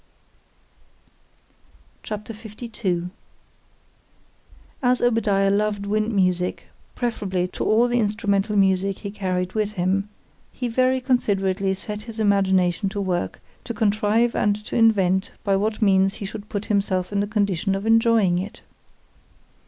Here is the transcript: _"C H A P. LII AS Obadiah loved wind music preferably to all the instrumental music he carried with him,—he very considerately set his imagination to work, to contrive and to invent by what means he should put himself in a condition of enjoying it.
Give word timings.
_"C 2.07 2.15
H 2.15 2.29
A 2.29 2.33
P. 2.83 2.89
LII 2.91 3.09
AS 4.81 4.99
Obadiah 4.99 5.51
loved 5.51 5.85
wind 5.85 6.11
music 6.11 6.63
preferably 6.95 7.47
to 7.49 7.63
all 7.63 7.87
the 7.87 7.99
instrumental 7.99 8.55
music 8.55 8.97
he 8.97 9.11
carried 9.11 9.53
with 9.53 9.73
him,—he 9.73 10.67
very 10.67 11.01
considerately 11.01 11.75
set 11.75 12.01
his 12.01 12.19
imagination 12.19 12.89
to 12.89 12.99
work, 12.99 13.41
to 13.63 13.75
contrive 13.75 14.33
and 14.35 14.55
to 14.65 14.75
invent 14.75 15.33
by 15.43 15.55
what 15.55 15.83
means 15.83 16.15
he 16.15 16.25
should 16.25 16.49
put 16.49 16.65
himself 16.65 17.11
in 17.13 17.21
a 17.21 17.27
condition 17.27 17.75
of 17.75 17.85
enjoying 17.85 18.39
it. 18.39 18.61